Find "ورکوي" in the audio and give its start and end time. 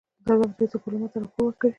1.45-1.69